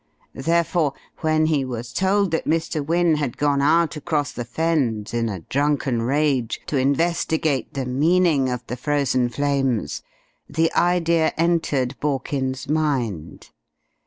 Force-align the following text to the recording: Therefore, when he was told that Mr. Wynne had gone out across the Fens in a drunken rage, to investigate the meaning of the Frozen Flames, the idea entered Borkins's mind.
Therefore, 0.33 0.95
when 1.19 1.45
he 1.45 1.63
was 1.63 1.93
told 1.93 2.31
that 2.31 2.47
Mr. 2.47 2.83
Wynne 2.83 3.17
had 3.17 3.37
gone 3.37 3.61
out 3.61 3.95
across 3.95 4.31
the 4.31 4.43
Fens 4.43 5.13
in 5.13 5.29
a 5.29 5.41
drunken 5.41 6.01
rage, 6.01 6.59
to 6.65 6.77
investigate 6.77 7.71
the 7.75 7.85
meaning 7.85 8.49
of 8.49 8.65
the 8.65 8.77
Frozen 8.77 9.29
Flames, 9.29 10.01
the 10.49 10.73
idea 10.73 11.33
entered 11.37 11.95
Borkins's 12.01 12.67
mind. 12.67 13.51